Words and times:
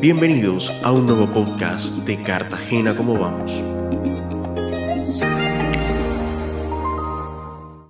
Bienvenidos 0.00 0.72
a 0.82 0.92
un 0.92 1.04
nuevo 1.04 1.30
podcast 1.30 1.92
de 2.06 2.22
Cartagena, 2.22 2.96
¿cómo 2.96 3.18
vamos? 3.18 3.69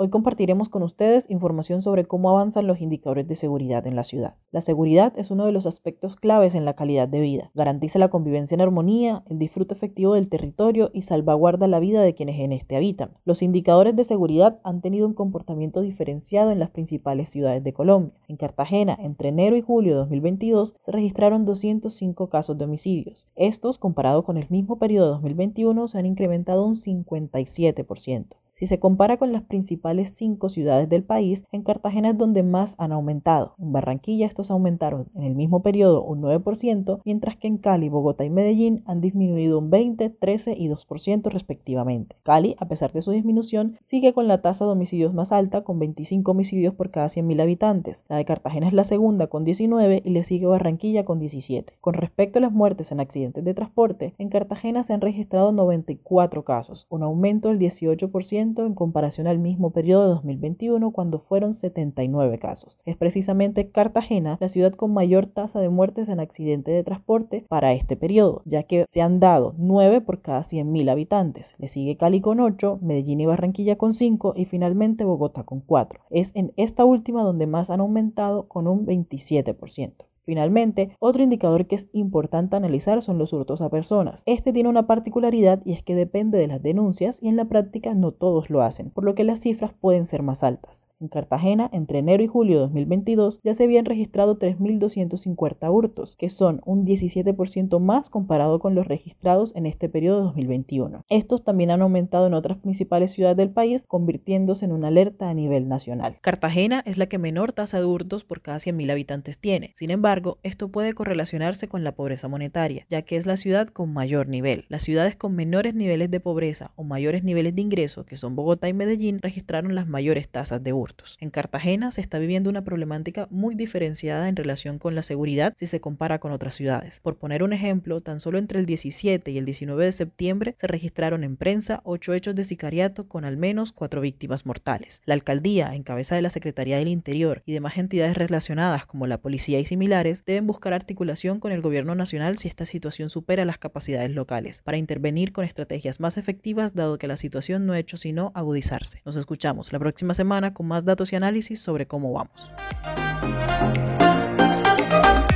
Hoy 0.00 0.10
compartiremos 0.10 0.68
con 0.68 0.84
ustedes 0.84 1.28
información 1.28 1.82
sobre 1.82 2.04
cómo 2.04 2.30
avanzan 2.30 2.68
los 2.68 2.80
indicadores 2.80 3.26
de 3.26 3.34
seguridad 3.34 3.84
en 3.84 3.96
la 3.96 4.04
ciudad. 4.04 4.36
La 4.52 4.60
seguridad 4.60 5.12
es 5.16 5.32
uno 5.32 5.44
de 5.44 5.50
los 5.50 5.66
aspectos 5.66 6.14
claves 6.14 6.54
en 6.54 6.64
la 6.64 6.74
calidad 6.74 7.08
de 7.08 7.20
vida. 7.20 7.50
Garantiza 7.52 7.98
la 7.98 8.06
convivencia 8.06 8.54
en 8.54 8.60
armonía, 8.60 9.24
el 9.26 9.40
disfrute 9.40 9.74
efectivo 9.74 10.14
del 10.14 10.28
territorio 10.28 10.92
y 10.94 11.02
salvaguarda 11.02 11.66
la 11.66 11.80
vida 11.80 12.00
de 12.00 12.14
quienes 12.14 12.38
en 12.38 12.52
este 12.52 12.76
habitan. 12.76 13.10
Los 13.24 13.42
indicadores 13.42 13.96
de 13.96 14.04
seguridad 14.04 14.60
han 14.62 14.82
tenido 14.82 15.04
un 15.04 15.14
comportamiento 15.14 15.80
diferenciado 15.80 16.52
en 16.52 16.60
las 16.60 16.70
principales 16.70 17.30
ciudades 17.30 17.64
de 17.64 17.72
Colombia. 17.72 18.14
En 18.28 18.36
Cartagena, 18.36 18.96
entre 19.00 19.30
enero 19.30 19.56
y 19.56 19.62
julio 19.62 19.94
de 19.94 19.98
2022, 20.02 20.76
se 20.78 20.92
registraron 20.92 21.44
205 21.44 22.28
casos 22.28 22.56
de 22.56 22.66
homicidios. 22.66 23.26
Estos, 23.34 23.80
comparado 23.80 24.22
con 24.22 24.36
el 24.36 24.46
mismo 24.48 24.78
periodo 24.78 25.06
de 25.06 25.12
2021, 25.14 25.88
se 25.88 25.98
han 25.98 26.06
incrementado 26.06 26.64
un 26.64 26.76
57%. 26.76 28.36
Si 28.58 28.66
se 28.66 28.80
compara 28.80 29.18
con 29.18 29.30
las 29.30 29.42
principales 29.42 30.16
cinco 30.16 30.48
ciudades 30.48 30.88
del 30.88 31.04
país, 31.04 31.44
en 31.52 31.62
Cartagena 31.62 32.10
es 32.10 32.18
donde 32.18 32.42
más 32.42 32.74
han 32.78 32.90
aumentado. 32.90 33.54
En 33.56 33.70
Barranquilla 33.70 34.26
estos 34.26 34.50
aumentaron 34.50 35.06
en 35.14 35.22
el 35.22 35.36
mismo 35.36 35.62
periodo 35.62 36.02
un 36.02 36.20
9%, 36.22 37.00
mientras 37.04 37.36
que 37.36 37.46
en 37.46 37.58
Cali, 37.58 37.88
Bogotá 37.88 38.24
y 38.24 38.30
Medellín 38.30 38.82
han 38.84 39.00
disminuido 39.00 39.60
un 39.60 39.70
20, 39.70 40.10
13 40.10 40.54
y 40.58 40.68
2% 40.68 41.30
respectivamente. 41.30 42.16
Cali, 42.24 42.56
a 42.58 42.66
pesar 42.66 42.92
de 42.92 43.00
su 43.00 43.12
disminución, 43.12 43.76
sigue 43.80 44.12
con 44.12 44.26
la 44.26 44.42
tasa 44.42 44.64
de 44.64 44.72
homicidios 44.72 45.14
más 45.14 45.30
alta, 45.30 45.62
con 45.62 45.78
25 45.78 46.28
homicidios 46.28 46.74
por 46.74 46.90
cada 46.90 47.06
100.000 47.06 47.40
habitantes. 47.40 48.04
La 48.08 48.16
de 48.16 48.24
Cartagena 48.24 48.66
es 48.66 48.72
la 48.72 48.82
segunda 48.82 49.28
con 49.28 49.44
19 49.44 50.02
y 50.04 50.10
le 50.10 50.24
sigue 50.24 50.46
Barranquilla 50.46 51.04
con 51.04 51.20
17. 51.20 51.74
Con 51.80 51.94
respecto 51.94 52.40
a 52.40 52.42
las 52.42 52.50
muertes 52.50 52.90
en 52.90 52.98
accidentes 52.98 53.44
de 53.44 53.54
transporte, 53.54 54.14
en 54.18 54.30
Cartagena 54.30 54.82
se 54.82 54.94
han 54.94 55.00
registrado 55.00 55.52
94 55.52 56.42
casos, 56.42 56.88
un 56.90 57.04
aumento 57.04 57.50
del 57.50 57.60
18% 57.60 58.47
en 58.56 58.74
comparación 58.74 59.26
al 59.26 59.38
mismo 59.38 59.70
periodo 59.70 60.04
de 60.04 60.14
2021 60.14 60.90
cuando 60.90 61.20
fueron 61.20 61.54
79 61.54 62.38
casos. 62.38 62.78
Es 62.84 62.96
precisamente 62.96 63.70
Cartagena 63.70 64.38
la 64.40 64.48
ciudad 64.48 64.72
con 64.72 64.92
mayor 64.92 65.26
tasa 65.26 65.60
de 65.60 65.68
muertes 65.68 66.08
en 66.08 66.20
accidentes 66.20 66.74
de 66.74 66.84
transporte 66.84 67.44
para 67.48 67.72
este 67.72 67.96
periodo, 67.96 68.42
ya 68.44 68.62
que 68.62 68.84
se 68.88 69.02
han 69.02 69.20
dado 69.20 69.54
9 69.58 70.00
por 70.00 70.22
cada 70.22 70.40
100.000 70.40 70.90
habitantes. 70.90 71.54
Le 71.58 71.68
sigue 71.68 71.96
Cali 71.96 72.20
con 72.20 72.40
8, 72.40 72.78
Medellín 72.82 73.20
y 73.20 73.26
Barranquilla 73.26 73.76
con 73.76 73.92
5 73.92 74.34
y 74.36 74.46
finalmente 74.46 75.04
Bogotá 75.04 75.44
con 75.44 75.60
4. 75.60 76.00
Es 76.10 76.32
en 76.34 76.52
esta 76.56 76.84
última 76.84 77.22
donde 77.22 77.46
más 77.46 77.70
han 77.70 77.80
aumentado 77.80 78.48
con 78.48 78.66
un 78.66 78.86
27%. 78.86 80.07
Finalmente, 80.28 80.94
otro 80.98 81.22
indicador 81.22 81.66
que 81.66 81.74
es 81.74 81.88
importante 81.94 82.54
analizar 82.54 83.00
son 83.00 83.16
los 83.16 83.32
hurtos 83.32 83.62
a 83.62 83.70
personas. 83.70 84.24
Este 84.26 84.52
tiene 84.52 84.68
una 84.68 84.86
particularidad 84.86 85.62
y 85.64 85.72
es 85.72 85.82
que 85.82 85.94
depende 85.94 86.36
de 86.36 86.46
las 86.46 86.62
denuncias 86.62 87.18
y 87.22 87.28
en 87.28 87.36
la 87.36 87.46
práctica 87.46 87.94
no 87.94 88.12
todos 88.12 88.50
lo 88.50 88.60
hacen, 88.60 88.90
por 88.90 89.04
lo 89.04 89.14
que 89.14 89.24
las 89.24 89.40
cifras 89.40 89.72
pueden 89.72 90.04
ser 90.04 90.22
más 90.22 90.44
altas. 90.44 90.86
En 91.00 91.06
Cartagena, 91.06 91.70
entre 91.72 92.00
enero 92.00 92.24
y 92.24 92.26
julio 92.26 92.56
de 92.56 92.62
2022, 92.62 93.38
ya 93.44 93.54
se 93.54 93.62
habían 93.62 93.84
registrado 93.84 94.36
3.250 94.36 95.72
hurtos, 95.72 96.16
que 96.16 96.28
son 96.28 96.60
un 96.66 96.84
17% 96.84 97.78
más 97.78 98.10
comparado 98.10 98.58
con 98.58 98.74
los 98.74 98.88
registrados 98.88 99.54
en 99.54 99.66
este 99.66 99.88
periodo 99.88 100.18
de 100.18 100.24
2021. 100.24 101.04
Estos 101.08 101.44
también 101.44 101.70
han 101.70 101.82
aumentado 101.82 102.26
en 102.26 102.34
otras 102.34 102.58
principales 102.58 103.12
ciudades 103.12 103.36
del 103.36 103.50
país, 103.50 103.84
convirtiéndose 103.86 104.64
en 104.64 104.72
una 104.72 104.88
alerta 104.88 105.30
a 105.30 105.34
nivel 105.34 105.68
nacional. 105.68 106.18
Cartagena 106.20 106.82
es 106.84 106.98
la 106.98 107.06
que 107.06 107.18
menor 107.18 107.52
tasa 107.52 107.78
de 107.78 107.86
hurtos 107.86 108.24
por 108.24 108.42
cada 108.42 108.58
100.000 108.58 108.90
habitantes 108.90 109.38
tiene. 109.38 109.70
Sin 109.76 109.92
embargo, 109.92 110.38
esto 110.42 110.68
puede 110.72 110.94
correlacionarse 110.94 111.68
con 111.68 111.84
la 111.84 111.94
pobreza 111.94 112.26
monetaria, 112.26 112.86
ya 112.90 113.02
que 113.02 113.14
es 113.14 113.24
la 113.24 113.36
ciudad 113.36 113.68
con 113.68 113.92
mayor 113.92 114.26
nivel. 114.26 114.64
Las 114.68 114.82
ciudades 114.82 115.14
con 115.14 115.36
menores 115.36 115.74
niveles 115.74 116.10
de 116.10 116.18
pobreza 116.18 116.72
o 116.74 116.82
mayores 116.82 117.22
niveles 117.22 117.54
de 117.54 117.62
ingreso, 117.62 118.04
que 118.04 118.16
son 118.16 118.34
Bogotá 118.34 118.68
y 118.68 118.72
Medellín, 118.72 119.20
registraron 119.20 119.76
las 119.76 119.86
mayores 119.86 120.28
tasas 120.28 120.60
de 120.64 120.72
En 121.20 121.30
Cartagena 121.30 121.92
se 121.92 122.00
está 122.00 122.18
viviendo 122.18 122.50
una 122.50 122.64
problemática 122.64 123.28
muy 123.30 123.54
diferenciada 123.54 124.28
en 124.28 124.36
relación 124.36 124.78
con 124.78 124.94
la 124.94 125.02
seguridad 125.02 125.54
si 125.56 125.66
se 125.66 125.80
compara 125.80 126.18
con 126.18 126.32
otras 126.32 126.54
ciudades. 126.54 127.00
Por 127.00 127.16
poner 127.16 127.42
un 127.42 127.52
ejemplo, 127.52 128.00
tan 128.00 128.20
solo 128.20 128.38
entre 128.38 128.58
el 128.58 128.66
17 128.66 129.30
y 129.30 129.38
el 129.38 129.44
19 129.44 129.84
de 129.84 129.92
septiembre 129.92 130.54
se 130.56 130.66
registraron 130.66 131.24
en 131.24 131.36
prensa 131.36 131.80
ocho 131.84 132.14
hechos 132.14 132.34
de 132.34 132.44
sicariato 132.44 133.08
con 133.08 133.24
al 133.24 133.36
menos 133.36 133.72
cuatro 133.72 134.00
víctimas 134.00 134.46
mortales. 134.46 135.02
La 135.04 135.14
alcaldía, 135.14 135.74
en 135.74 135.82
cabeza 135.82 136.14
de 136.14 136.22
la 136.22 136.30
Secretaría 136.30 136.78
del 136.78 136.88
Interior 136.88 137.42
y 137.46 137.52
demás 137.52 137.76
entidades 137.78 138.16
relacionadas 138.16 138.86
como 138.86 139.06
la 139.06 139.18
policía 139.18 139.60
y 139.60 139.66
similares, 139.66 140.24
deben 140.24 140.46
buscar 140.46 140.72
articulación 140.72 141.40
con 141.40 141.52
el 141.52 141.60
gobierno 141.60 141.94
nacional 141.94 142.38
si 142.38 142.48
esta 142.48 142.66
situación 142.66 143.10
supera 143.10 143.44
las 143.44 143.58
capacidades 143.58 144.10
locales, 144.10 144.62
para 144.62 144.78
intervenir 144.78 145.32
con 145.32 145.44
estrategias 145.44 146.00
más 146.00 146.16
efectivas 146.16 146.74
dado 146.74 146.98
que 146.98 147.08
la 147.08 147.16
situación 147.16 147.66
no 147.66 147.72
ha 147.72 147.78
hecho 147.78 147.96
sino 147.96 148.32
agudizarse. 148.34 149.02
Nos 149.04 149.16
escuchamos 149.16 149.72
la 149.72 149.78
próxima 149.78 150.14
semana 150.14 150.54
con 150.54 150.66
datos 150.84 151.12
y 151.12 151.16
análisis 151.16 151.60
sobre 151.60 151.86
cómo 151.86 152.12
vamos. 152.12 152.52